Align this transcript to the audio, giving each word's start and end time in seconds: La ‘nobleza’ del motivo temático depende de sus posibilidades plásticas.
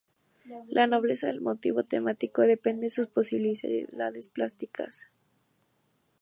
La 0.71 0.87
‘nobleza’ 0.87 1.27
del 1.27 1.41
motivo 1.41 1.83
temático 1.83 2.41
depende 2.41 2.85
de 2.85 2.89
sus 2.89 3.05
posibilidades 3.05 4.29
plásticas. 4.29 5.05